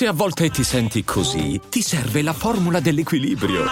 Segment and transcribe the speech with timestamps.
[0.00, 3.66] Se a volte ti senti così, ti serve la formula dell'equilibrio.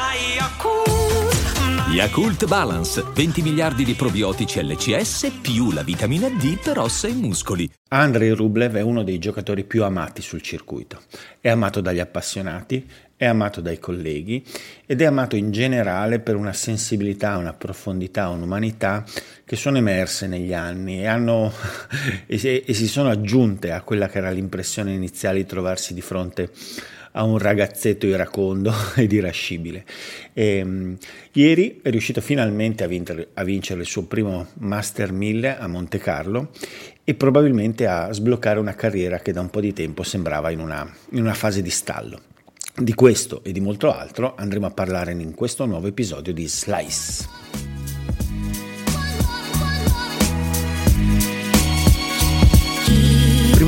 [1.91, 7.67] Yakult Balance, 20 miliardi di probiotici LCS più la vitamina D per ossa e muscoli.
[7.89, 11.01] Andrei Rublev è uno dei giocatori più amati sul circuito.
[11.41, 12.87] È amato dagli appassionati,
[13.19, 14.45] è amato dai colleghi
[14.87, 19.05] ed è amato in generale per una sensibilità, una profondità, un'umanità
[19.45, 21.53] che sono emerse negli anni e, hanno,
[22.27, 26.51] e, e si sono aggiunte a quella che era l'impressione iniziale di trovarsi di fronte
[27.13, 29.85] a un ragazzetto iracondo ed irascibile.
[30.33, 30.97] E, um,
[31.33, 35.99] ieri è riuscito finalmente a vincere, a vincere il suo primo Master 1000 a Monte
[35.99, 36.51] Carlo
[37.03, 40.89] e probabilmente a sbloccare una carriera che da un po' di tempo sembrava in una,
[41.11, 42.21] in una fase di stallo.
[42.81, 47.48] Di questo e di molto altro andremo a parlare in questo nuovo episodio di Slice.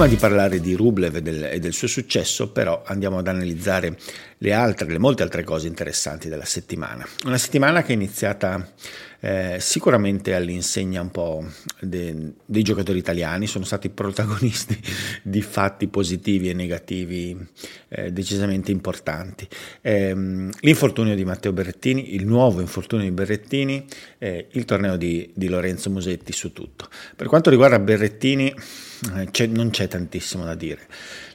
[0.00, 3.98] Prima di parlare di Rublev e del, e del, suo successo, però, andiamo ad analizzare
[4.38, 7.06] le altre, le molte altre cose interessanti della settimana.
[7.26, 8.66] Una settimana che è iniziata
[9.21, 11.45] eh, sicuramente all'insegna un po'
[11.80, 14.80] de, dei giocatori italiani, sono stati protagonisti
[15.23, 17.37] di fatti positivi e negativi
[17.88, 19.46] eh, decisamente importanti.
[19.82, 20.15] Eh,
[20.60, 23.84] l'infortunio di Matteo Berrettini, il nuovo infortunio di Berrettini,
[24.16, 26.88] eh, il torneo di, di Lorenzo Musetti su tutto.
[27.15, 28.54] Per quanto riguarda Berrettini,
[29.30, 30.87] c'è, non c'è tantissimo da dire.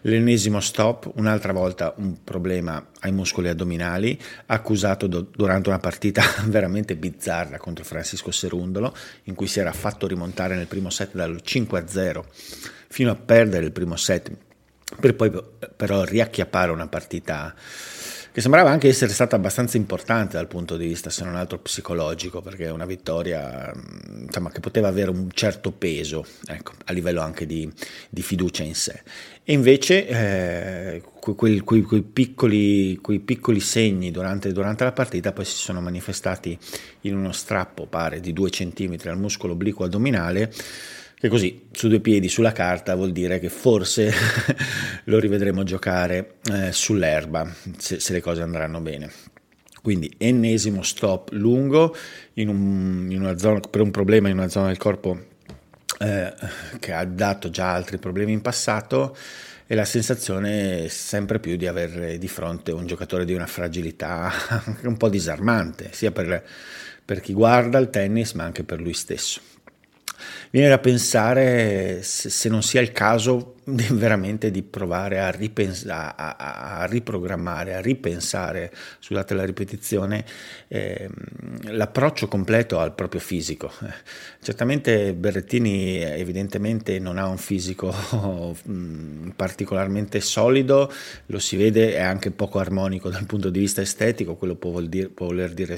[0.01, 6.95] L'ennesimo stop, un'altra volta un problema ai muscoli addominali, accusato do, durante una partita veramente
[6.95, 12.23] bizzarra contro Francisco Serundolo, in cui si era fatto rimontare nel primo set dal 5-0
[12.87, 14.31] fino a perdere il primo set,
[14.99, 15.31] per poi
[15.75, 17.53] però riacchiappare una partita
[18.35, 22.41] che sembrava anche essere stata abbastanza importante dal punto di vista, se non altro, psicologico,
[22.41, 23.71] perché è una vittoria
[24.13, 27.71] insomma, che poteva avere un certo peso, ecco, a livello anche di,
[28.09, 29.03] di, fiducia in sé.
[29.41, 35.45] E invece eh, quei, quei, quei, piccoli, quei, piccoli, segni durante, durante, la partita poi
[35.45, 36.59] si sono manifestati
[37.03, 40.51] in uno strappo, pare, di 2 cm al muscolo obliquo addominale,
[41.17, 44.11] che così su due piedi sulla carta vuol dire che forse
[45.05, 49.09] lo rivedremo giocare eh, sull'erba se, se, le cose andranno bene.
[49.81, 51.95] Quindi ennesimo stop lungo
[52.33, 55.33] in un, in zona, per un problema in una zona del corpo
[55.99, 56.33] eh,
[56.79, 59.15] che ha dato già altri problemi in passato
[59.67, 64.31] e la sensazione sempre più di avere di fronte un giocatore di una fragilità
[64.83, 66.43] un po' disarmante, sia per,
[67.03, 69.41] per chi guarda il tennis ma anche per lui stesso.
[70.49, 76.13] Viene da pensare se, se non sia il caso veramente di provare a, ripens- a,
[76.15, 76.35] a,
[76.79, 80.23] a, riprogrammare, a ripensare, scusate la ripetizione,
[80.67, 81.09] eh,
[81.63, 83.71] l'approccio completo al proprio fisico.
[84.41, 87.93] Certamente Berrettini evidentemente non ha un fisico
[88.69, 90.91] mm, particolarmente solido,
[91.27, 95.09] lo si vede, è anche poco armonico dal punto di vista estetico, quello può, dir-
[95.09, 95.77] può voler dire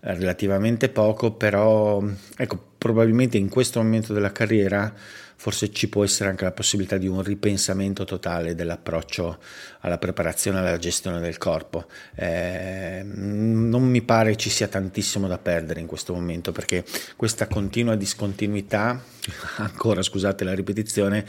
[0.00, 2.02] relativamente poco, però
[2.36, 4.94] ecco, probabilmente in questo momento della carriera
[5.38, 9.38] forse ci può essere anche la possibilità di un ripensamento totale dell'approccio
[9.80, 11.86] alla preparazione e alla gestione del corpo.
[12.14, 16.84] Eh, non mi pare ci sia tantissimo da perdere in questo momento perché
[17.16, 19.00] questa continua discontinuità,
[19.58, 21.24] ancora scusate la ripetizione,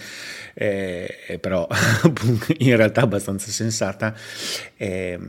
[0.53, 1.67] eh, è però
[2.59, 4.15] in realtà abbastanza sensata,
[4.77, 5.19] eh,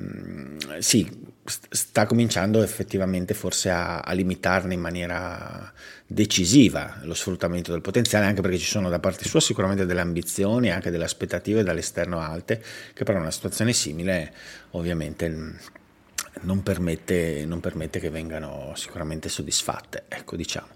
[0.79, 5.73] sì, sta cominciando effettivamente forse a, a, limitarne in maniera
[6.11, 10.71] decisiva lo sfruttamento del potenziale, anche perché ci sono da parte sua sicuramente delle ambizioni,
[10.71, 12.63] anche delle aspettative dall'esterno alte,
[12.95, 14.33] che però in una situazione simile
[14.71, 15.57] ovviamente
[16.43, 20.05] non permette, non permette, che vengano sicuramente soddisfatte.
[20.09, 20.69] Ecco, diciamo.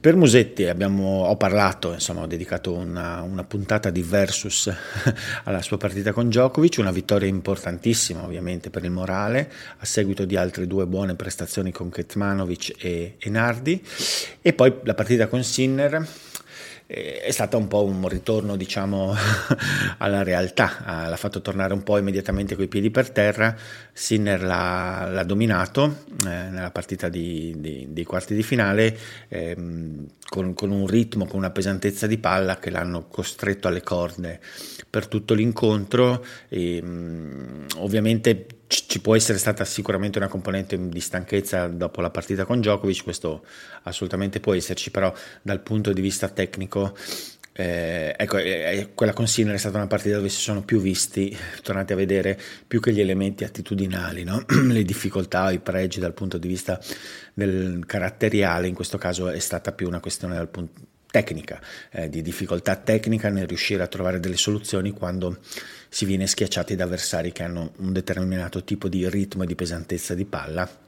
[0.00, 4.70] Per Musetti abbiamo, ho parlato, insomma, ho dedicato una, una, puntata di versus
[5.44, 10.36] alla sua partita con Djokovic, una vittoria importantissima ovviamente per il morale, a seguito di
[10.36, 13.84] altre due buone prestazioni con Ketmanovic e, e Nardi,
[14.40, 16.06] e poi la partita con Sinner
[16.90, 19.14] è stato un po' un ritorno diciamo
[19.98, 23.54] alla realtà, l'ha fatto tornare un po' immediatamente coi piedi per terra,
[23.98, 28.96] Sinner l'ha, l'ha dominato eh, nella partita di, di, dei quarti di finale
[29.26, 29.56] eh,
[30.28, 34.40] con, con, un ritmo, con una pesantezza di palla che l'hanno costretto alle corde
[34.88, 36.24] per tutto l'incontro.
[36.48, 42.44] E mh, ovviamente ci può essere stata sicuramente una componente di stanchezza dopo la partita
[42.44, 43.44] con Djokovic, questo
[43.82, 45.12] assolutamente può esserci, però
[45.42, 46.94] dal punto di vista tecnico
[47.60, 51.36] eh, ecco, eh, quella con Sinner è stata una partita dove si sono più visti,
[51.62, 52.38] tornate a vedere,
[52.68, 54.44] più che gli elementi attitudinali, no?
[54.70, 56.80] le difficoltà, i pregi dal punto di vista
[57.34, 61.60] del caratteriale, in questo caso è stata più una questione dal punto tecnica,
[61.90, 65.38] eh, di difficoltà tecnica nel riuscire a trovare delle soluzioni quando
[65.88, 70.14] si viene schiacciati da avversari che hanno un determinato tipo di ritmo e di pesantezza
[70.14, 70.86] di palla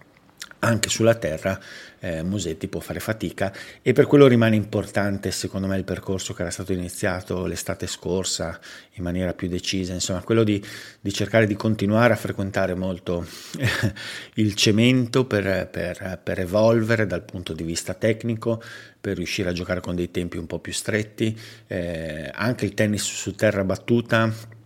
[0.61, 1.59] anche sulla terra
[2.01, 3.53] eh, Musetti può fare fatica.
[3.83, 8.59] E per quello rimane importante secondo me il percorso che era stato iniziato l'estate scorsa
[8.95, 10.62] in maniera più decisa, insomma quello di,
[11.01, 13.27] di cercare di continuare a frequentare molto
[14.35, 18.63] il cemento per, per, per, evolvere dal punto di vista tecnico,
[19.01, 23.03] per riuscire a giocare con dei tempi un po' più stretti, eh, anche il tennis
[23.03, 24.59] su terra battuta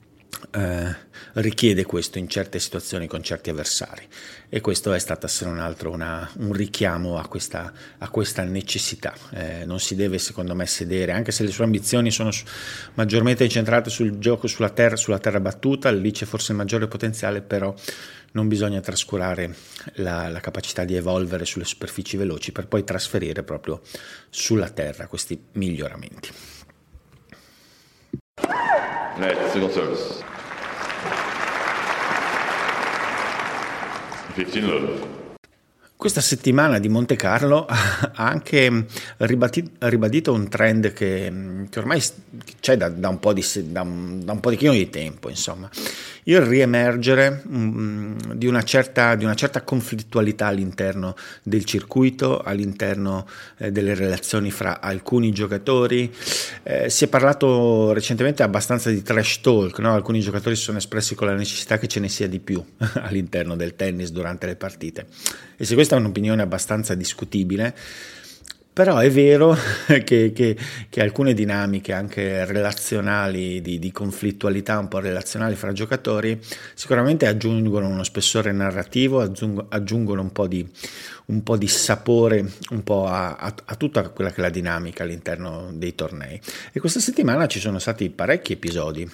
[0.55, 0.95] eh,
[1.35, 4.07] richiede questo in certe situazioni con certi avversari
[4.49, 9.15] e questo è stato se non altro una, un richiamo a questa, a questa necessità.
[9.33, 12.45] Eh, non si deve secondo me sedere, anche se le sue ambizioni sono su,
[12.95, 17.43] maggiormente incentrate sul gioco sulla terra, sulla terra battuta, lì c'è forse il maggiore potenziale,
[17.43, 17.75] però
[18.33, 19.55] non bisogna trascurare
[19.95, 23.81] la, la, capacità di evolvere sulle superfici veloci per poi trasferire proprio
[24.29, 26.31] sulla terra questi miglioramenti.
[29.17, 30.34] Net, single service.
[34.35, 35.24] 15 love.
[36.05, 38.85] Questa settimana di Monte Carlo ha anche
[39.17, 41.33] ribadito un trend che,
[41.71, 42.03] che ormai
[42.61, 43.43] c'è da, da, un po di,
[43.73, 45.71] da, un, da un po' di tempo, insomma
[46.25, 53.27] il riemergere um, di, una certa, di, una certa, conflittualità all'interno del circuito, all'interno
[53.59, 56.13] eh, delle relazioni fra alcuni giocatori.
[56.63, 59.93] Eh, si è parlato recentemente abbastanza di trash talk, no?
[59.93, 62.63] alcuni giocatori si sono espressi con la necessità che ce ne sia di più
[63.03, 65.07] all'interno del tennis durante le partite.
[65.57, 67.75] E se questa è un'opinione abbastanza discutibile,
[68.75, 69.57] però è vero
[70.05, 70.57] che, che,
[70.91, 76.39] che, alcune dinamiche anche relazionali, di, di, conflittualità un po' relazionali fra giocatori,
[76.75, 80.69] sicuramente aggiungono uno spessore narrativo, aggiungo, aggiungono un po' di,
[81.27, 85.05] un po' di sapore un po' a, a, a, tutta quella che è la dinamica
[85.05, 86.41] all'interno dei tornei.
[86.73, 89.09] E questa settimana ci sono stati parecchi episodi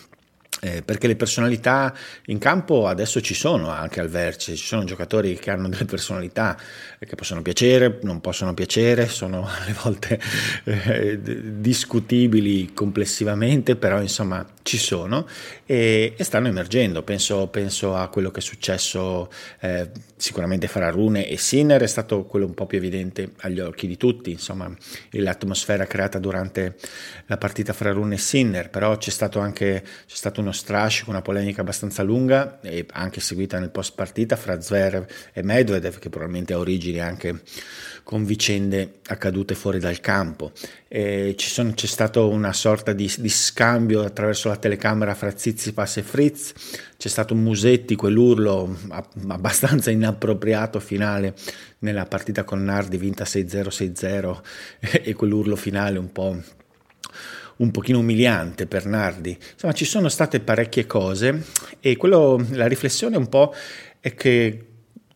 [0.60, 1.94] eh, perché le personalità
[2.26, 6.56] in campo adesso ci sono anche al vertice, ci sono giocatori che hanno delle personalità
[6.98, 10.20] che possono piacere, non possono piacere, sono alle volte
[10.64, 11.18] eh,
[11.60, 15.26] discutibili complessivamente, però insomma ci sono
[15.64, 17.02] e, e stanno emergendo.
[17.02, 19.30] Penso, penso, a quello che è successo
[19.60, 23.86] eh, sicuramente fra Rune e Sinner, è stato quello un po' più evidente agli occhi
[23.86, 24.70] di tutti, insomma
[25.12, 26.76] l'atmosfera creata durante
[27.26, 31.22] la partita fra Rune e Sinner, però c'è stato anche c'è stato uno strascico, una
[31.22, 36.52] polemica abbastanza lunga e anche seguita nel post partita fra Zverev e Medvedev che probabilmente
[36.52, 37.42] ha origini anche
[38.02, 40.52] con vicende accadute fuori dal campo.
[41.36, 46.52] Sono, c'è stato una sorta di, di, scambio attraverso la telecamera fra Zizipas e Fritz,
[46.96, 48.76] c'è stato Musetti, quell'urlo
[49.28, 51.34] abbastanza inappropriato finale
[51.80, 54.40] nella partita con Nardi vinta 6-0-6-0
[55.02, 56.36] e quell'urlo finale un po'
[57.60, 59.36] un pochino umiliante per Nardi.
[59.52, 61.44] Insomma, ci sono state parecchie cose
[61.80, 63.54] e quello, la riflessione un po'
[64.00, 64.69] è che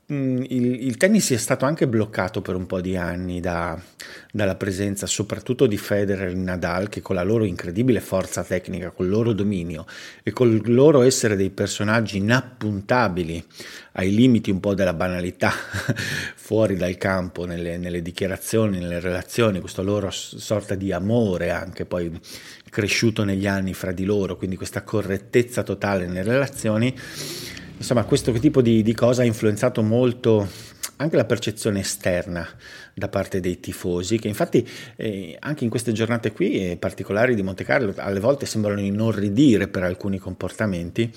[0.07, 3.81] il, il, tennis è stato anche bloccato per un po' di anni da,
[4.31, 9.09] dalla presenza soprattutto di Federer e Nadal che con la loro incredibile forza tecnica, col
[9.09, 9.87] loro dominio
[10.23, 13.43] e col loro essere dei personaggi inappuntabili
[13.93, 15.51] ai limiti un po' della banalità
[16.37, 22.13] fuori dal campo, nelle, nelle dichiarazioni, nelle relazioni, questa loro sorta di amore anche poi
[22.69, 26.95] cresciuto negli anni fra di loro, quindi questa correttezza totale nelle relazioni
[27.77, 30.49] Insomma, questo tipo di, di cosa ha influenzato molto
[30.97, 32.47] anche la percezione esterna
[32.95, 34.67] da parte dei tifosi, che infatti
[34.97, 39.69] eh, anche in queste giornate qui eh, particolari di Monte Carlo alle volte sembrano inorridire
[39.69, 41.11] per alcuni comportamenti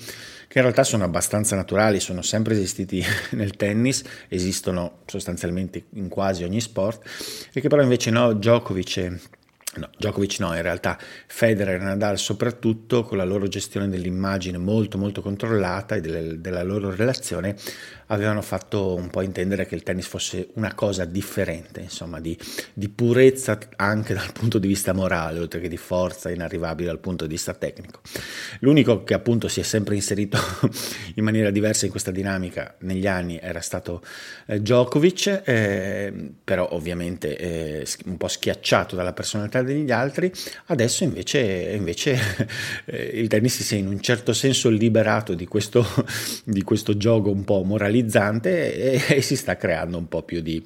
[0.48, 6.42] che in realtà sono abbastanza naturali, sono sempre esistiti nel tennis, esistono sostanzialmente in quasi
[6.42, 7.06] ogni sport
[7.52, 9.28] e che però invece no, Djokovic
[9.76, 14.96] No, Djokovic no, in realtà Federer e Nadal soprattutto con la loro gestione dell'immagine molto
[14.96, 17.54] molto controllata e delle, della loro relazione
[18.08, 22.36] avevano fatto un po' intendere che il tennis fosse una cosa differente, insomma di,
[22.72, 27.26] di purezza anche dal punto di vista morale, oltre che di forza inarrivabile dal punto
[27.26, 28.00] di vista tecnico.
[28.60, 30.38] L'unico che appunto si è sempre inserito
[31.14, 34.02] in maniera diversa in questa dinamica negli anni era stato
[34.46, 40.32] eh, Djokovic, eh, però ovviamente eh, un po' schiacciato dalla personalità degli altri,
[40.66, 41.38] adesso invece,
[41.74, 42.18] invece
[42.86, 45.86] eh, il tennis si è in un certo senso liberato di questo,
[46.44, 50.64] di questo gioco un po' moralizzante e, e, si sta creando un po' più di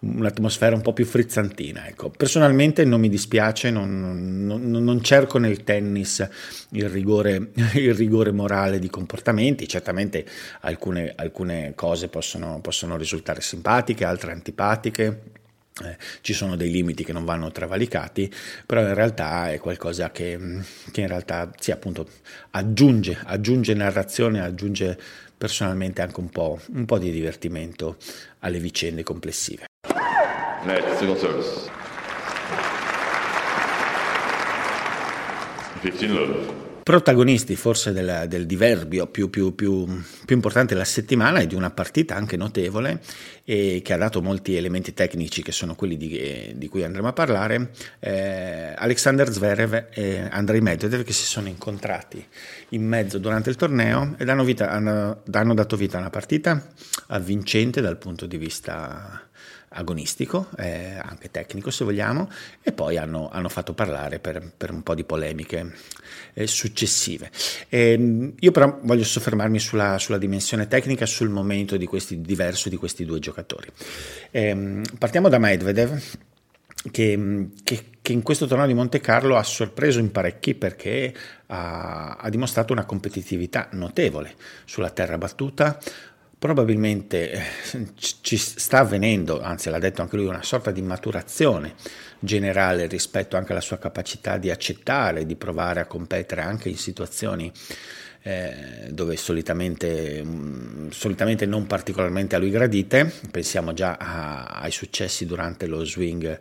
[0.00, 1.86] un'atmosfera un po' più frizzantina.
[1.86, 2.10] Ecco.
[2.10, 6.26] Personalmente non mi dispiace, non, non, non cerco nel tennis
[6.70, 10.24] il rigore, il rigore, morale di comportamenti, certamente
[10.60, 15.36] alcune, alcune cose possono, possono risultare simpatiche, altre antipatiche
[16.20, 18.32] ci sono dei limiti che non vanno travalicati,
[18.66, 20.38] però in realtà è qualcosa che,
[20.90, 22.08] che in realtà sì, appunto,
[22.50, 24.98] aggiunge, aggiunge narrazione, aggiunge
[25.36, 27.96] personalmente anche un po', un po' di divertimento
[28.40, 29.66] alle vicende complessive.
[30.64, 31.70] Net, single service.
[35.80, 39.84] 15 love protagonisti forse del, del diverbio più, più, più,
[40.24, 43.02] più, importante della settimana e di una partita anche notevole
[43.44, 47.12] e che ha dato molti elementi tecnici che sono quelli di, di cui andremo a
[47.12, 52.26] parlare, eh, Alexander Zverev e Andrei Medvedev che si sono incontrati
[52.70, 56.68] in mezzo durante il torneo ed hanno, vita, hanno, hanno dato vita a una partita
[57.08, 59.27] avvincente dal punto di vista
[59.70, 62.30] agonistico, eh, anche tecnico se vogliamo,
[62.62, 65.74] e poi hanno, hanno fatto parlare per, per, un po' di polemiche
[66.34, 67.30] eh, successive.
[67.68, 72.76] Eh, io però voglio soffermarmi sulla, sulla, dimensione tecnica, sul momento di questi, diverso di
[72.76, 73.68] questi due giocatori.
[74.30, 76.00] Ehm, partiamo da Medvedev.
[76.92, 81.12] Che, che, che, in questo torneo di Monte Carlo ha sorpreso in parecchi perché
[81.46, 85.76] ha, ha dimostrato una competitività notevole sulla terra battuta,
[86.38, 87.42] probabilmente eh,
[87.94, 91.74] ci sta avvenendo, anzi l'ha detto anche lui, una sorta di maturazione
[92.20, 97.52] generale rispetto anche alla sua capacità di accettare, di provare a competere anche in situazioni
[98.28, 105.24] eh, dove solitamente, mm, solitamente, non particolarmente a lui gradite, pensiamo già a, ai successi
[105.24, 106.38] durante lo swing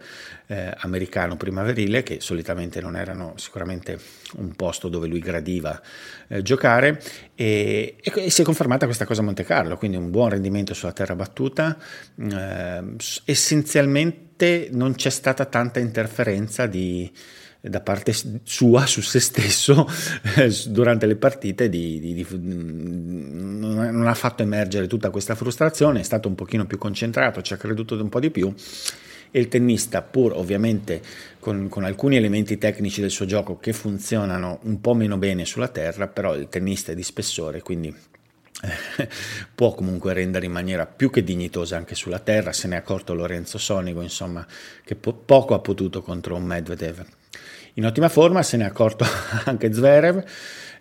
[0.47, 3.97] eh, americano primaverile che solitamente non erano sicuramente
[4.35, 5.81] un posto dove lui gradiva
[6.27, 7.01] eh, giocare.
[7.35, 10.73] E, e, e, si è confermata questa cosa a Monte Carlo, quindi un buon rendimento
[10.73, 11.77] sulla terra battuta,
[12.17, 12.83] eh,
[13.23, 17.09] essenzialmente non c'è stata tanta interferenza di
[17.69, 19.87] da parte sua su se stesso
[20.37, 26.03] eh, durante le partite di, di, di, non ha fatto emergere tutta questa frustrazione, è
[26.03, 28.53] stato un pochino più concentrato, ci ha creduto un po' di più.
[29.29, 31.01] E il tennista pur ovviamente
[31.39, 35.67] con, con, alcuni elementi tecnici del suo gioco che funzionano un po' meno bene sulla
[35.67, 37.93] terra, però il tennista è di spessore, quindi
[39.53, 43.13] può comunque rendere in maniera più che dignitosa anche sulla terra, se ne è accorto
[43.13, 44.47] Lorenzo Sonigo, insomma,
[44.83, 47.05] che po- poco ha potuto contro un Medvedev
[47.77, 49.05] in ottima forma, se ne è accorto
[49.45, 50.23] anche Zverev,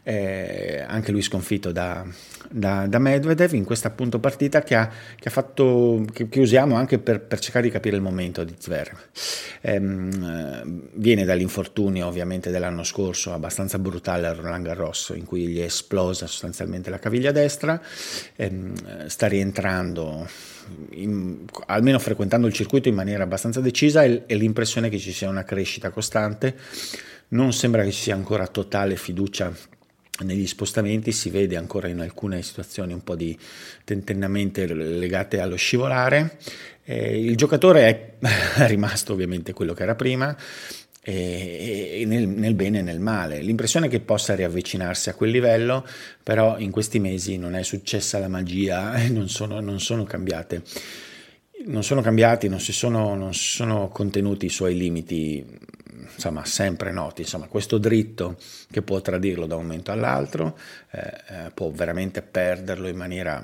[0.09, 2.07] eh, anche lui sconfitto da,
[2.49, 6.77] da, da, Medvedev in questa appunto partita che, ha, che, ha fatto, che, che usiamo
[6.77, 8.97] anche per, per, cercare di capire il momento di Zverev.
[9.63, 15.65] Ehm, viene dall'infortunio ovviamente dell'anno scorso abbastanza brutale a Roland Garros in cui gli è
[15.65, 17.83] esplosa sostanzialmente la caviglia destra,
[18.37, 20.25] ehm, sta rientrando
[20.91, 25.43] in, almeno frequentando il circuito in maniera abbastanza decisa e l'impressione che ci sia una
[25.43, 26.55] crescita costante.
[27.29, 29.53] Non sembra che ci sia ancora totale fiducia
[30.21, 33.39] negli spostamenti si vede ancora in alcune situazioni un po' di
[33.85, 36.39] tentennamenti legate allo scivolare.
[36.85, 38.19] Eh, il giocatore
[38.57, 40.37] è rimasto ovviamente quello che era prima,
[41.09, 43.41] e, nel, nel, bene e nel male.
[43.41, 45.87] L'impressione è che possa riavvicinarsi a quel livello,
[46.23, 50.63] però in questi mesi non è successa la magia non sono, non sono cambiate.
[51.67, 55.45] Non sono cambiati, non si sono, non sono contenuti i suoi limiti,
[56.15, 57.23] insomma, sempre noti.
[57.23, 58.37] Insomma, questo dritto
[58.71, 60.59] che può tradirlo da un momento all'altro,
[60.91, 63.43] eh, eh può veramente perderlo in maniera,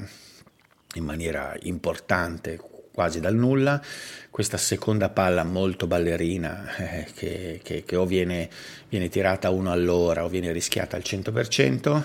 [0.95, 2.59] in maniera importante,
[2.93, 3.83] quasi dal nulla,
[4.31, 8.49] questa seconda palla molto ballerina eh, che, che, che, o viene,
[8.89, 12.03] viene, tirata uno all'ora o viene rischiata al 100%,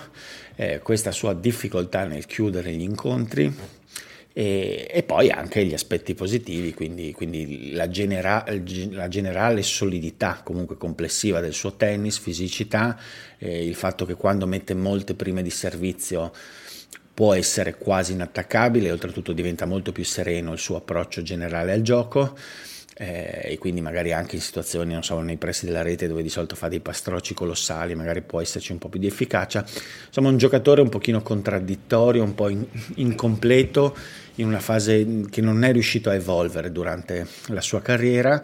[0.56, 3.77] eh, questa sua difficoltà nel chiudere gli incontri
[4.32, 8.44] e, e poi anche gli aspetti positivi, quindi, quindi la, genera,
[8.90, 12.98] la, generale solidità comunque complessiva del suo tennis, fisicità,
[13.38, 16.32] eh, il fatto che quando mette molte prime di servizio
[17.12, 22.36] può essere quasi inattaccabile, oltretutto diventa molto più sereno il suo approccio generale al gioco.
[23.00, 26.28] Eh, e quindi magari anche in situazioni, non so, nei pressi della rete dove di
[26.28, 29.64] solito fa dei pastrocci colossali, magari può esserci un po' più di efficacia.
[30.06, 33.96] Insomma, un giocatore un pochino contraddittorio, un po' in, incompleto,
[34.36, 38.42] in una fase che non è riuscito a evolvere durante la sua carriera.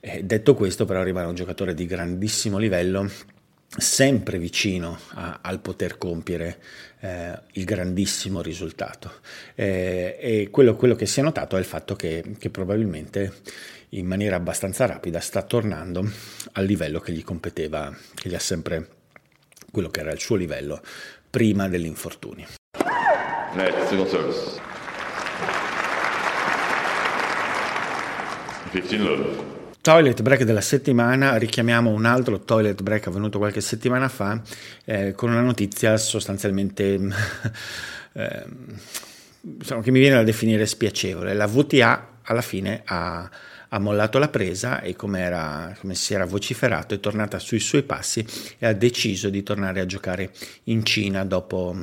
[0.00, 3.08] Eh, detto questo, però rimane un giocatore di grandissimo livello
[3.76, 6.58] sempre vicino a, al poter compiere
[7.00, 9.12] eh, il grandissimo risultato.
[9.54, 13.32] Eh, e quello, quello, che si è notato è il fatto che, che, probabilmente
[13.90, 16.08] in maniera abbastanza rapida sta tornando
[16.52, 18.88] al livello che gli competeva, che gli ha sempre
[19.70, 20.80] quello che era il suo livello
[21.28, 22.46] prima dell'infortunio.
[23.54, 24.60] Net, single service.
[28.70, 29.53] 15 love.
[29.84, 34.40] Toilet break della settimana, richiamiamo un altro toilet break avvenuto qualche settimana fa
[34.86, 36.94] eh, con una notizia sostanzialmente
[38.14, 38.44] eh,
[39.82, 41.34] che mi viene da definire spiacevole.
[41.34, 43.28] La VTA alla fine ha
[43.74, 47.82] ha mollato la presa e come, era, come si era vociferato è tornata sui suoi
[47.82, 48.24] passi
[48.58, 50.30] e ha deciso di tornare a giocare
[50.64, 51.76] in Cina dopo,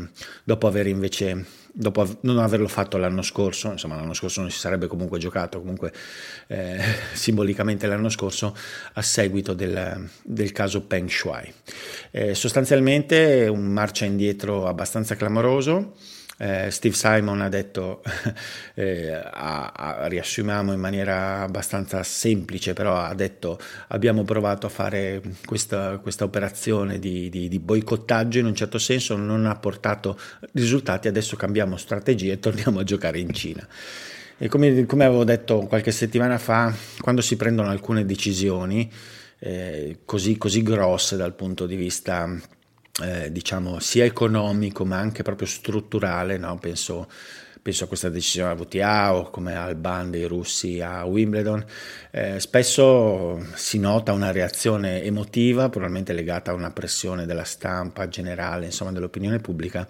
[0.45, 4.87] dopo aver invece dopo non averlo fatto l'anno scorso, insomma l'anno scorso non si sarebbe
[4.87, 5.91] comunque giocato, comunque
[6.47, 6.79] eh,
[7.13, 8.55] simbolicamente l'anno scorso
[8.93, 11.53] a seguito del, del caso Peng Shuai.
[12.11, 15.93] Eh, sostanzialmente un marcia indietro abbastanza clamoroso,
[16.41, 18.01] eh, Steve Simon ha detto,
[18.73, 25.21] eh, a, a, riassumiamo in maniera abbastanza semplice, però ha detto abbiamo provato a fare
[25.45, 30.17] questa, questa operazione di, di, di, boicottaggio in un certo senso, non ha portato
[30.53, 33.67] risultati, adesso cambiamo strategia e torniamo a giocare in Cina.
[34.39, 38.91] E come, come avevo detto qualche settimana fa, quando si prendono alcune decisioni
[39.37, 42.35] eh, così, così grosse dal punto di vista
[43.01, 46.57] eh, diciamo sia economico ma anche proprio strutturale, no?
[46.57, 47.07] penso,
[47.61, 51.65] penso, a questa decisione a VTA o come al ban dei russi a Wimbledon,
[52.11, 58.65] eh, spesso si nota una reazione emotiva, probabilmente legata a una pressione della stampa generale,
[58.65, 59.87] insomma dell'opinione pubblica,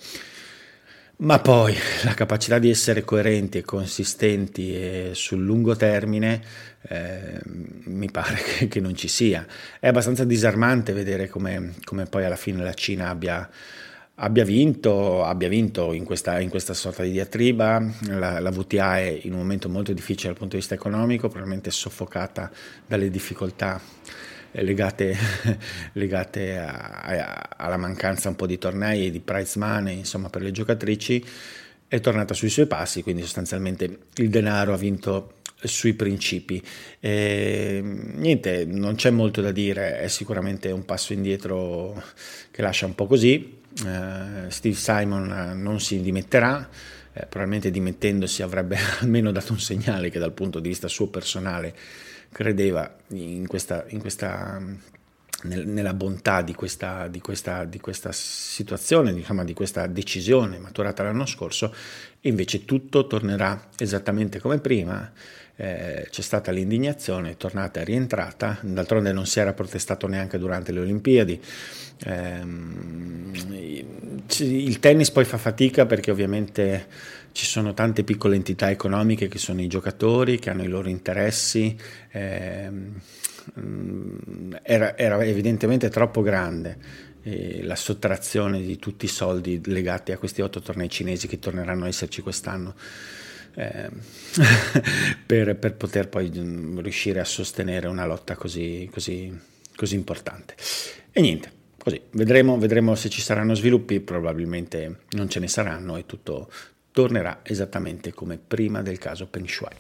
[1.22, 6.42] ma poi la capacità di essere coerenti e consistenti e sul lungo termine
[6.88, 9.46] eh, mi pare che, che, non ci sia.
[9.80, 13.48] È abbastanza disarmante vedere come, come poi alla fine la Cina abbia,
[14.16, 17.84] abbia vinto, abbia vinto in, questa, in questa, sorta di diatriba.
[18.08, 21.70] La, la, VTA è in un momento molto difficile dal punto di vista economico, probabilmente
[21.70, 22.50] soffocata
[22.88, 23.80] dalle difficoltà
[24.52, 25.16] legate,
[25.94, 30.42] legate a, a, alla mancanza un po' di tornei e di prize money insomma, per
[30.42, 31.24] le giocatrici,
[31.88, 36.62] è tornata sui suoi passi, quindi sostanzialmente il denaro ha vinto sui principi.
[37.00, 42.02] E, niente, non c'è molto da dire, è sicuramente un passo indietro
[42.50, 43.60] che lascia un po' così.
[43.84, 46.70] Uh, Steve Simon non si dimetterà,
[47.14, 51.74] eh, probabilmente dimettendosi avrebbe almeno dato un segnale che dal punto di vista suo personale
[52.32, 54.60] credeva in questa, in questa
[55.44, 61.04] nel, nella bontà di questa, di questa, di questa situazione, diciamo, di questa decisione maturata
[61.04, 61.74] l'anno scorso,
[62.22, 65.12] invece tutto tornerà esattamente come prima.
[65.64, 70.72] Eh, c'è stata l'indignazione, è tornata, è rientrata, d'altronde non si era protestato neanche durante
[70.72, 71.40] le Olimpiadi.
[72.04, 72.40] Eh,
[74.40, 76.88] il tennis poi fa fatica perché ovviamente
[77.32, 81.78] ci sono tante piccole entità economiche che sono i giocatori, che hanno i loro interessi.
[82.10, 82.72] Eh,
[84.64, 86.78] era, era, evidentemente troppo grande
[87.22, 91.86] eh, la sottrazione di tutti i soldi legati a questi otto tornei cinesi che torneranno
[91.86, 92.74] a esserci quest'anno.
[93.54, 93.90] Eh,
[95.26, 99.38] per, per, poter poi mm, riuscire a sostenere una lotta così, così,
[99.76, 100.56] così importante.
[101.12, 106.06] E niente, così vedremo, vedremo, se ci saranno sviluppi, probabilmente non ce ne saranno e
[106.06, 106.50] tutto,
[106.92, 109.76] tornerà esattamente come prima del caso Peng Shuai.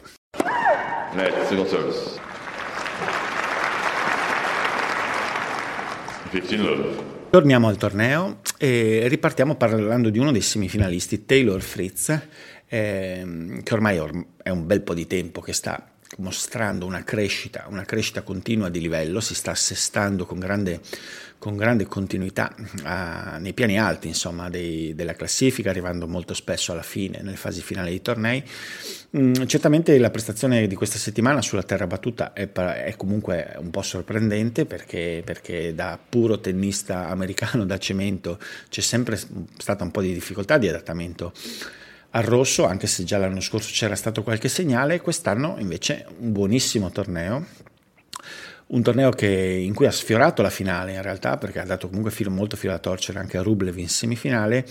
[7.30, 12.28] Torniamo al torneo e ripartiamo parlando di uno dei semifinalisti, Taylor Fritz,
[12.72, 14.02] ehm, che ormai
[14.42, 18.82] è un bel po' di tempo che sta mostrando una crescita, una crescita continua di
[18.82, 20.80] livello, si sta assestando con grande
[21.42, 26.84] con grande continuità uh, nei piani alti insomma, dei, della classifica, arrivando molto spesso alla
[26.84, 28.44] fine, nelle fasi finali dei tornei.
[29.18, 33.82] Mm, certamente la prestazione di questa settimana sulla terra battuta è, è comunque un po'
[33.82, 38.38] sorprendente perché, perché, da puro tennista americano da cemento
[38.70, 39.18] c'è sempre
[39.58, 41.34] stata un po' di difficoltà di adattamento
[42.12, 46.92] al rosso, anche se già l'anno scorso c'era stato qualche segnale, quest'anno invece un buonissimo
[46.92, 47.46] torneo.
[48.68, 52.12] Un torneo che, in cui ha sfiorato la finale in realtà perché ha dato comunque
[52.12, 54.66] filo, molto filo da torcere anche a Rublev in semifinale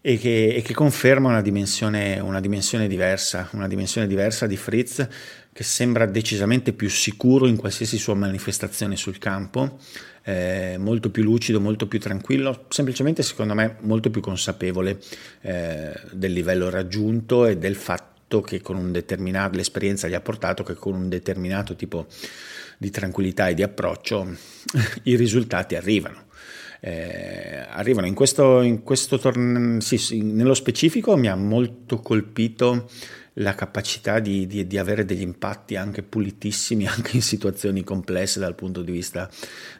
[0.00, 5.06] e che, e che conferma una dimensione, una dimensione, diversa, una dimensione diversa di Fritz
[5.52, 9.78] che sembra decisamente più sicuro in qualsiasi sua manifestazione sul campo,
[10.22, 15.00] eh, molto più lucido, molto più tranquillo, semplicemente secondo me molto più consapevole
[15.40, 20.62] eh, del livello raggiunto e del fatto che con un determinato, l'esperienza gli ha portato
[20.62, 22.06] che con un determinato tipo
[22.76, 24.28] di tranquillità e di approccio,
[25.04, 26.26] i risultati arrivano.
[26.80, 32.88] Eh, arrivano in questo, in questo torneo, sì, sì, nello specifico mi ha molto colpito
[33.34, 38.54] la capacità di, di, di, avere degli impatti anche pulitissimi anche in situazioni complesse dal
[38.54, 39.28] punto di vista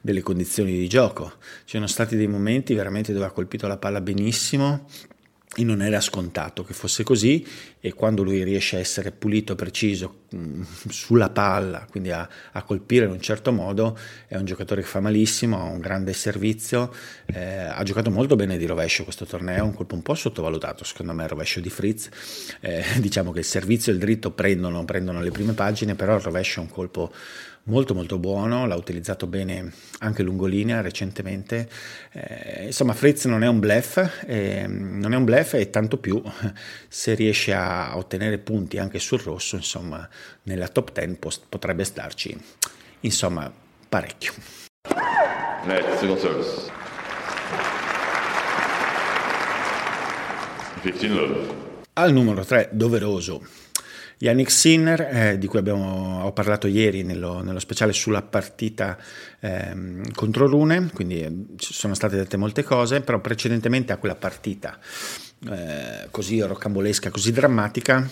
[0.00, 1.34] delle condizioni di gioco.
[1.64, 4.86] Ci sono stati dei momenti veramente dove ha colpito la palla benissimo
[5.56, 7.44] e non era scontato che fosse così
[7.80, 13.06] e quando lui riesce a essere pulito, preciso mm, sulla palla, quindi a, a, colpire
[13.06, 16.92] in un certo modo, è un giocatore che fa malissimo, ha un grande servizio,
[17.26, 21.12] eh, ha giocato molto bene di rovescio questo torneo, un colpo un po' sottovalutato secondo
[21.12, 22.08] me il rovescio di Fritz,
[22.60, 26.20] eh, diciamo che il servizio e il dritto prendono, prendono le prime pagine, però il
[26.20, 27.10] rovescio è un colpo
[27.68, 31.68] molto molto buono, l'ha utilizzato bene anche lungolinea recentemente.
[32.12, 36.20] Eh, insomma, Fritz non è un bluff, eh, non è un bluff e tanto più
[36.88, 40.06] se riesce a ottenere punti anche sul rosso, insomma,
[40.44, 42.36] nella top 10 potrebbe starci,
[43.00, 43.50] insomma,
[43.88, 44.32] parecchio.
[45.64, 46.76] Net, single service.
[50.80, 51.66] 15 love.
[51.94, 53.42] Al numero 3, doveroso,
[54.18, 58.98] Yannick Sinner, eh, di cui abbiamo, ho parlato ieri nello, nello speciale sulla partita
[59.38, 64.16] eh, contro Rune, quindi eh, ci sono state dette molte cose, però precedentemente a quella
[64.16, 64.76] partita
[65.48, 68.08] eh, così rocambolesca, così drammatica,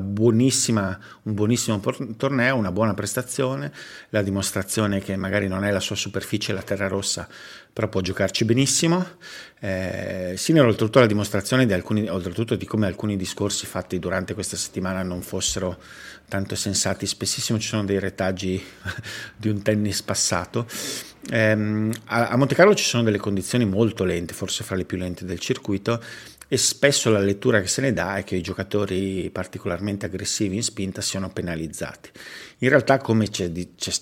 [0.00, 1.80] buonissima, un buonissimo
[2.16, 3.72] torneo, una buona prestazione,
[4.10, 7.26] la dimostrazione che magari non è la sua superficie la terra rossa,
[7.76, 9.06] però può giocarci benissimo.
[9.60, 14.56] Eh, Sinner oltretutto la dimostrazione di, alcuni, oltretutto di come alcuni discorsi fatti durante questa
[14.56, 15.76] settimana non fossero
[16.26, 18.64] tanto sensati, spessissimo ci sono dei retaggi
[19.36, 20.66] di un tennis passato.
[21.28, 24.96] Eh, a, a Monte Carlo ci sono delle condizioni molto lente, forse fra le più
[24.96, 26.02] lente del circuito,
[26.48, 30.62] e spesso la lettura che se ne dà è che i giocatori particolarmente aggressivi in
[30.62, 32.10] spinta siano penalizzati.
[32.58, 33.92] In realtà, come ci, ci,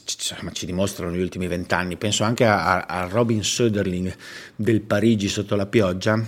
[0.52, 4.14] ci dimostrano gli ultimi vent'anni, penso anche a, a Robin Söderling
[4.54, 6.22] del Parigi sotto la pioggia,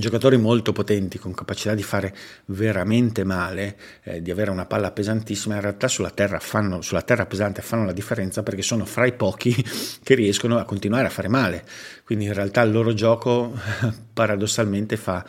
[0.00, 2.14] giocatori molto potenti con capacità di fare
[2.46, 7.26] veramente male, eh, di avere una palla pesantissima, in realtà sulla terra, fanno, sulla terra
[7.26, 9.54] pesante fanno la differenza perché sono fra i pochi
[10.02, 11.64] che riescono a continuare a fare male.
[12.04, 13.56] Quindi in realtà il loro gioco
[14.12, 15.24] paradossalmente fa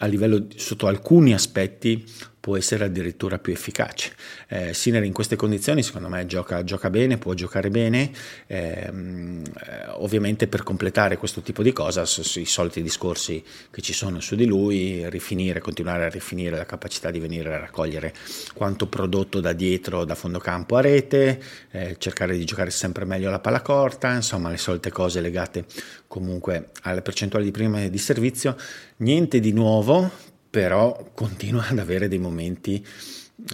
[0.00, 2.04] a livello sotto alcuni aspetti
[2.48, 4.12] può essere addirittura più efficace.
[4.48, 8.10] Eh, Sinner in queste condizioni secondo me gioca, gioca bene, può giocare bene,
[8.46, 14.20] ehm, eh, ovviamente per completare questo tipo di cosa, i soliti discorsi che ci sono
[14.20, 18.14] su di lui, rifinire, continuare a rifinire la capacità di venire a raccogliere
[18.54, 23.28] quanto prodotto da dietro, da fondo campo a rete, eh, cercare di giocare sempre meglio
[23.28, 25.66] la palla corta, insomma le solite cose legate
[26.06, 28.56] comunque alle percentuali di prima di servizio,
[28.96, 30.10] niente di nuovo,
[30.50, 32.84] però continua ad avere dei momenti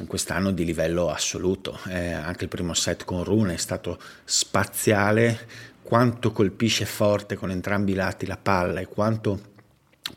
[0.06, 1.78] quest'anno di livello assoluto.
[1.88, 5.46] Eh, anche il primo set con Rune è stato spaziale,
[5.82, 9.52] quanto colpisce forte con entrambi i lati la palla e quanto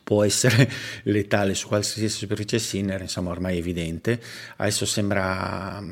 [0.04, 0.70] può essere
[1.04, 4.22] letale su qualsiasi superficie Sinner, insomma ormai è evidente.
[4.58, 5.84] Adesso sembra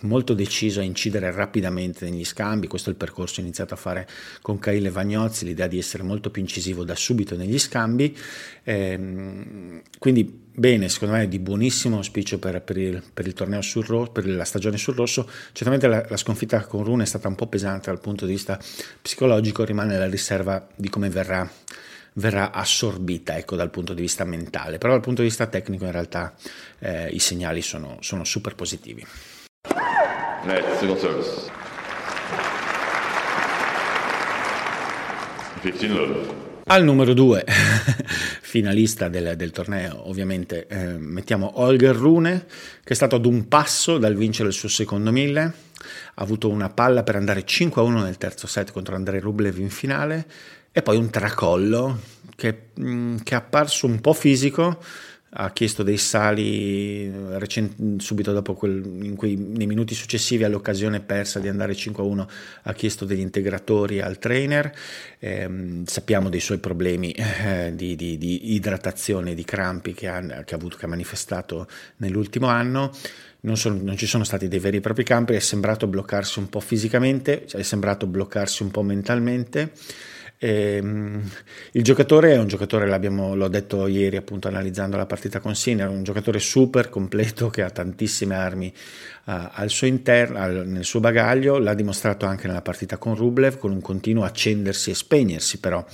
[0.00, 4.06] molto deciso a incidere rapidamente negli scambi, questo è il percorso iniziato a fare
[4.42, 8.16] con Caile Vagnozzi, l'idea di essere molto più incisivo da subito negli scambi,
[8.64, 13.62] ehm, quindi bene, secondo me è di buonissimo auspicio per, per, il, per il, torneo
[13.62, 17.28] sul rosso, per la stagione sul rosso, certamente la, la sconfitta con Rune è stata
[17.28, 18.58] un po' pesante dal punto di vista
[19.00, 21.50] psicologico, rimane la riserva di come verrà
[22.16, 25.92] verrà assorbita ecco, dal punto di vista mentale, però dal punto di vista tecnico in
[25.92, 26.34] realtà
[26.78, 29.04] eh, i segnali sono, sono super positivi.
[30.46, 31.50] Single service.
[35.60, 36.44] 15 love.
[36.66, 37.44] Al numero 2,
[38.42, 42.46] finalista del, del, torneo, ovviamente eh, mettiamo Holger Rune,
[42.84, 45.52] che è stato ad un passo dal vincere il suo secondo mille, ha
[46.22, 50.26] avuto una palla per andare 5-1 nel terzo set contro Andrei Rublev in finale,
[50.70, 51.98] e poi un tracollo
[52.36, 54.80] che, mm, che è apparso un po' fisico,
[55.30, 61.48] ha chiesto dei sali recent- subito dopo quel, quei, nei minuti successivi all'occasione persa di
[61.48, 62.26] andare 5-1
[62.62, 64.72] ha chiesto degli integratori al trainer.
[65.18, 70.54] Eh, sappiamo dei suoi problemi eh, di, di, di, idratazione di crampi che ha, che
[70.54, 72.92] ha, avuto, che ha manifestato nell'ultimo anno.
[73.40, 76.48] Non, sono, non, ci sono stati dei veri e propri campi è sembrato bloccarsi un
[76.48, 79.70] po' fisicamente è sembrato bloccarsi un po' mentalmente
[80.38, 81.22] ehm,
[81.72, 86.02] il giocatore è un giocatore, l'ho detto ieri appunto analizzando la partita con Sinner, un
[86.02, 88.72] giocatore super completo che ha tantissime armi
[89.24, 93.58] uh, al suo interno, al, nel suo bagaglio, l'ha dimostrato anche nella partita con Rublev
[93.58, 95.84] con un continuo accendersi e spegnersi però.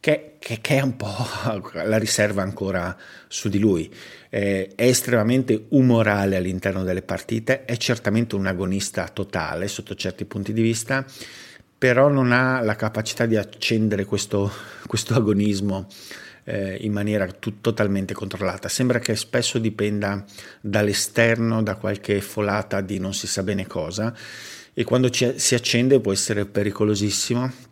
[0.00, 1.12] Che, che, che, è un po'
[1.84, 2.96] la riserva ancora
[3.26, 3.92] su di lui.
[4.30, 10.52] Eh, è estremamente umorale all'interno delle partite, è certamente un agonista totale sotto certi punti
[10.52, 11.04] di vista
[11.78, 14.50] però non ha la capacità di accendere questo,
[14.86, 15.86] questo agonismo
[16.44, 18.68] eh, in maniera tut- totalmente controllata.
[18.68, 20.24] Sembra che spesso dipenda
[20.60, 24.12] dall'esterno, da qualche folata di non si sa bene cosa
[24.74, 27.66] e quando ci, si accende può essere pericolosissimo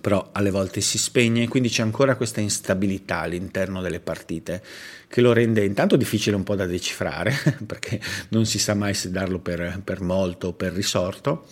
[0.00, 4.62] però alle volte si spegne, quindi c'è ancora questa instabilità all'interno delle partite
[5.08, 7.34] che lo rende intanto difficile un po' da decifrare,
[7.66, 11.48] perché non si sa mai se darlo per, per molto o per risorto,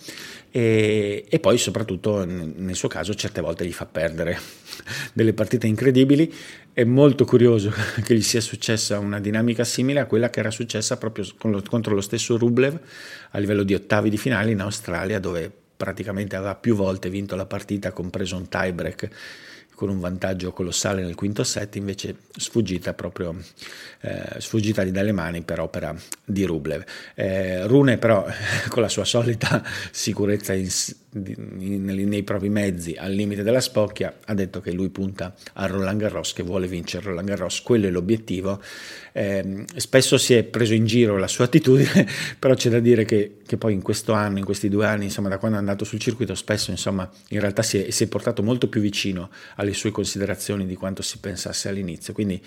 [0.51, 4.39] e, e, poi soprattutto nel suo caso certe volte gli fa perdere
[5.13, 6.33] delle partite incredibili.
[6.73, 7.71] È molto curioso
[8.03, 11.93] che gli sia successa una dinamica simile a quella che era successa proprio lo, contro
[11.93, 12.79] lo stesso Rublev
[13.31, 17.45] a livello di ottavi di finale in Australia, dove praticamente aveva più volte vinto la
[17.45, 19.09] partita, compreso un tiebreak
[19.79, 23.33] con un vantaggio colossale nel quinto set, invece sfuggita proprio
[24.01, 26.83] eh, sfuggitagli dalle mani per opera di Rublev.
[27.15, 28.25] Eh, Rune però
[28.67, 30.67] con la sua solita sicurezza in,
[31.11, 36.33] nei propri mezzi al limite della spocchia ha detto che lui punta a Roland Garros,
[36.33, 38.61] che vuole vincere Roland Garros, quello è l'obiettivo.
[39.11, 42.05] Eh, spesso si è preso in giro la sua attitudine,
[42.37, 45.29] però c'è da dire che, che, poi in questo anno, in questi due anni, insomma
[45.29, 48.43] da quando è andato sul circuito, spesso insomma in realtà si è, si è portato
[48.43, 52.13] molto più vicino alle le sue considerazioni di quanto si pensasse all'inizio.
[52.13, 52.41] Quindi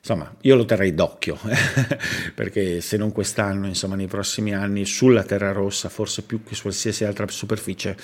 [0.00, 1.38] insomma, io lo terrei d'occhio,
[2.34, 6.62] perché se non quest'anno, insomma, nei prossimi anni, sulla terra rossa, forse più che su
[6.62, 7.96] qualsiasi altra superficie,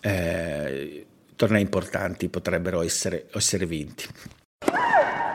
[0.00, 4.06] eh, tornei importanti potrebbero essere, essere vinti.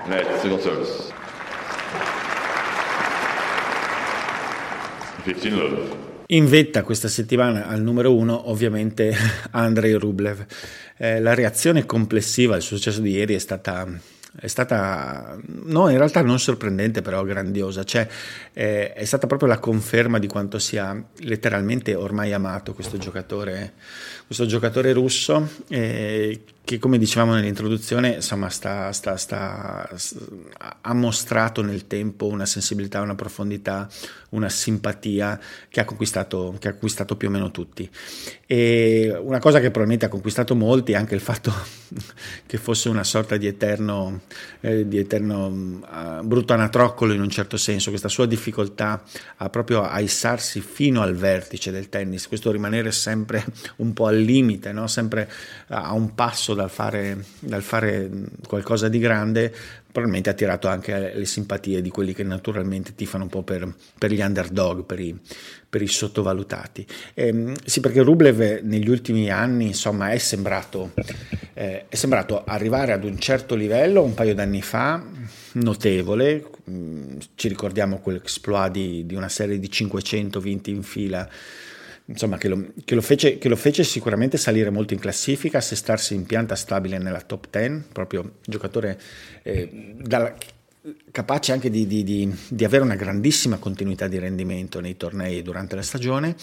[0.08, 1.20] Net, single service.
[5.24, 6.08] 15 love.
[6.28, 9.16] In vetta questa settimana al numero uno ovviamente
[9.52, 10.46] Andrei Rublev.
[10.98, 13.88] Eh, la reazione complessiva al successo di ieri è stata,
[14.38, 18.08] è stata, no in realtà non sorprendente però grandiosa, cioè
[18.54, 23.74] eh, è stata proprio la conferma di quanto sia letteralmente ormai amato questo giocatore,
[24.26, 29.90] questo giocatore russo eh, che come dicevamo nell'introduzione insomma sta, sta, sta,
[30.82, 33.90] ha mostrato nel tempo una sensibilità, una profondità,
[34.30, 37.90] una simpatia che ha, conquistato, che ha conquistato più o meno tutti.
[38.46, 41.52] E una cosa che probabilmente ha conquistato molti è anche il fatto
[42.46, 44.22] che fosse una sorta di eterno,
[44.60, 49.02] eh, di eterno uh, brutto anatroccolo in un certo senso, questa sua difficoltà
[49.38, 53.44] a proprio a issarsi fino al vertice del tennis, questo rimanere sempre
[53.78, 54.86] un po' al limite, no?
[54.86, 55.32] sempre
[55.70, 58.10] a un passo dal fare, dal fare
[58.46, 59.54] qualcosa di grande,
[59.92, 64.12] probabilmente ha attirato anche le simpatie di quelli che naturalmente tifano un po' per, per
[64.12, 65.18] gli underdog, per i,
[65.70, 66.86] per i sottovalutati.
[67.14, 70.92] Eh, sì, perché Rublev negli ultimi anni insomma, è, sembrato,
[71.54, 75.04] eh, è sembrato arrivare ad un certo livello un paio d'anni fa,
[75.54, 81.28] notevole, mm, ci ricordiamo quell'exploit di, di una serie di 500 vinti in fila
[82.10, 86.16] insomma, che lo, che, lo fece, che lo, fece, sicuramente salire molto in classifica, assestarsi
[86.16, 89.00] in pianta stabile nella top 10, proprio giocatore
[89.44, 90.36] eh, dalla,
[91.12, 95.76] capace anche di, di, di, di, avere una grandissima continuità di rendimento nei tornei durante
[95.76, 96.36] la stagione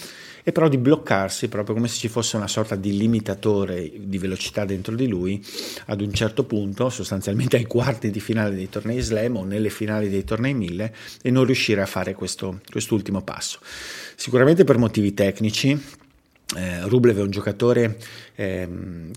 [0.43, 4.67] e però di bloccarsi proprio come se ci fosse una sorta di limitatore di velocità
[4.67, 5.43] dentro di lui
[5.87, 10.11] ad un certo punto, sostanzialmente ai quarti di finale dei tornei slam o nelle finali
[10.11, 13.59] dei tornei 1000 e non riuscire a fare questo, quest'ultimo passo.
[14.19, 15.79] Sicuramente per motivi tecnici,
[16.57, 17.99] eh, Rublev è un giocatore
[18.35, 18.69] eh,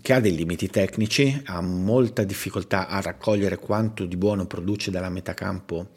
[0.01, 5.09] che ha dei limiti tecnici, ha molta difficoltà a raccogliere quanto di buono produce dalla
[5.09, 5.91] metacampo,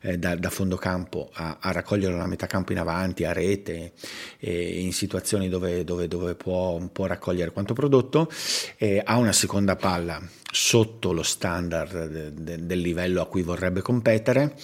[0.00, 3.92] eh, da, da fondo campo, a, a raccogliere la metacampo in avanti, a rete,
[4.40, 8.28] in situazioni dove, dove, dove può, può, raccogliere quanto prodotto,
[9.04, 14.56] ha una seconda palla sotto lo standard de, de, del livello a cui vorrebbe competere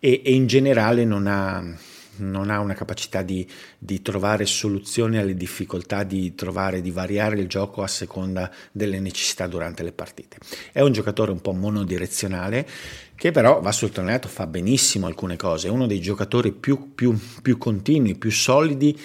[0.00, 3.46] e, e in generale non ha non ha una capacità di,
[3.78, 9.46] di, trovare soluzioni alle difficoltà di trovare, di variare il gioco a seconda delle necessità
[9.46, 10.38] durante le partite.
[10.72, 12.66] È un giocatore un po' monodirezionale
[13.14, 17.56] che però va sottolineato, fa benissimo alcune cose, è uno dei giocatori più, più, più
[17.58, 18.98] continui, più solidi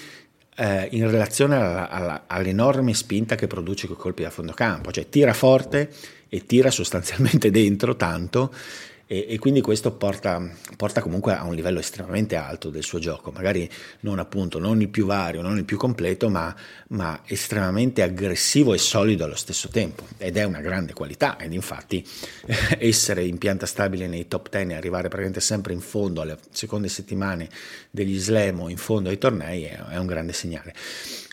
[0.55, 4.91] eh, in relazione alla, alla, all'enorme spinta che produce con i colpi da fondo campo,
[4.91, 5.89] cioè tira forte
[6.27, 8.53] e tira sostanzialmente dentro tanto
[9.11, 10.41] e, e quindi questo porta,
[10.77, 13.69] porta, comunque a un livello estremamente alto del suo gioco, magari
[14.01, 16.55] non appunto non il più vario, non il più completo, ma,
[16.89, 22.07] ma estremamente aggressivo e solido allo stesso tempo ed è una grande qualità ed infatti
[22.79, 26.87] essere in pianta stabile nei top 10 e arrivare praticamente sempre in fondo alle seconde
[26.87, 27.49] settimane
[27.89, 30.73] degli slam o in fondo ai tornei è, è un grande segnale.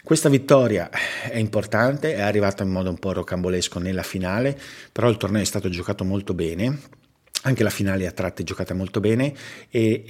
[0.02, 0.90] Questa vittoria
[1.30, 4.58] è importante, è arrivata in modo un po' rocambolesco nella finale,
[4.90, 6.96] però il torneo è stato giocato molto bene
[7.42, 9.32] anche la finale a tratti è giocata molto bene
[9.70, 10.04] e,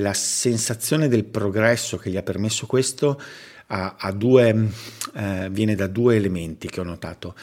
[0.00, 3.20] la sensazione del progresso che gli ha permesso questo
[3.68, 4.68] ha, ha due,
[5.14, 7.34] eh, viene da due elementi che ho notato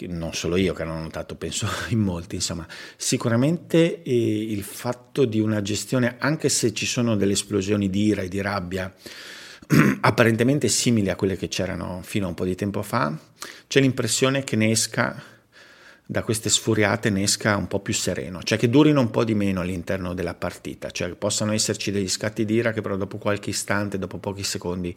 [0.00, 5.40] non solo io che l'ho notato, penso in molti, insomma, sicuramente eh, il fatto di
[5.40, 8.92] una gestione, anche se ci sono delle esplosioni di ira e di rabbia
[10.00, 13.16] apparentemente simili a quelle che c'erano fino a un po' di tempo fa,
[13.66, 15.34] c'è l'impressione che ne esca
[16.08, 19.34] da queste sfuriate ne esca un po' più sereno, cioè che durino un po' di
[19.34, 23.18] meno all'interno della partita, cioè che possano esserci degli scatti di ira che però dopo
[23.18, 24.96] qualche istante, dopo pochi secondi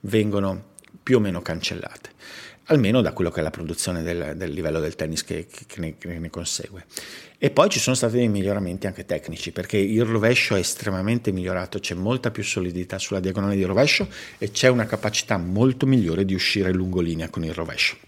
[0.00, 2.10] vengono più o meno cancellate,
[2.64, 5.98] almeno da quello che è la produzione del, del livello del tennis che, che, ne,
[5.98, 6.86] che, ne, consegue.
[7.36, 11.78] E poi ci sono stati dei miglioramenti anche tecnici, perché il rovescio è estremamente migliorato,
[11.80, 16.32] c'è molta più solidità sulla diagonale di rovescio e c'è una capacità molto migliore di
[16.32, 18.05] uscire lungolinea con il rovescio.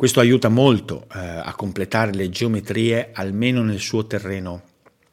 [0.00, 4.62] Questo aiuta molto eh, a completare le geometrie, almeno nel suo terreno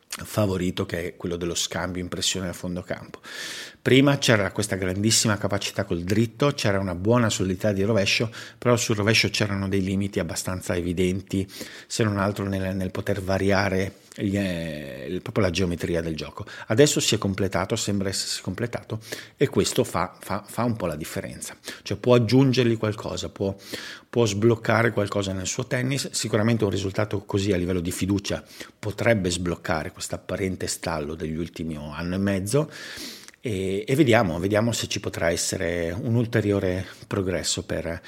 [0.07, 3.19] favorito che è quello dello scambio impressione a fondo campo.
[3.87, 8.97] Prima c'era questa grandissima capacità col dritto, c'era una buona solidità di rovescio, però sul
[8.97, 11.49] rovescio c'erano dei limiti abbastanza evidenti,
[11.87, 16.45] se non altro nel, nel poter variare gli, eh, proprio la geometria del gioco.
[16.65, 18.99] Adesso si è completato, sembra essersi completato
[19.37, 23.55] e questo fa, fa, fa un po' la differenza, cioè può aggiungergli qualcosa, può,
[24.09, 28.43] può sbloccare qualcosa nel suo tennis, sicuramente un risultato così a livello di fiducia
[28.77, 32.69] potrebbe sbloccare questo apparente stallo degli ultimi anno e mezzo
[33.47, 38.01] e, e vediamo, vediamo, se ci potrà essere un ulteriore progresso per,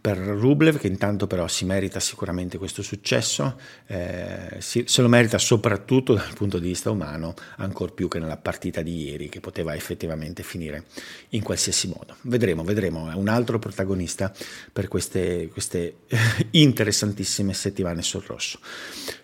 [0.00, 5.38] per Rublev che intanto però si merita sicuramente questo successo, eh, si, se lo merita
[5.38, 9.72] soprattutto dal punto di vista umano, ancor più che nella partita di ieri che poteva
[9.76, 10.86] effettivamente finire
[11.28, 12.16] in qualsiasi modo.
[12.22, 14.32] Vedremo, vedremo, è un altro protagonista
[14.72, 15.98] per queste, queste
[16.50, 18.58] interessantissime settimane sul rosso.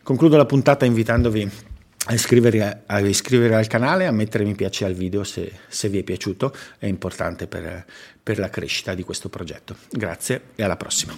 [0.04, 1.76] Concludo la puntata invitandovi
[2.10, 5.98] a iscrivervi, a iscrivervi, al canale, a mettere mi piace al video se, se vi
[5.98, 7.84] è piaciuto, è importante per,
[8.22, 9.76] per la crescita di questo progetto.
[9.90, 11.14] Grazie e alla prossima.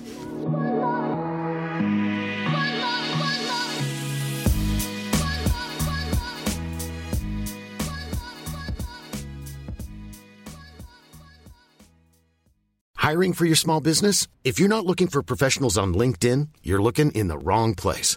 [12.97, 14.27] Hiring for your small business?
[14.43, 18.17] If you're not looking for professionals on LinkedIn, you're looking in the wrong place.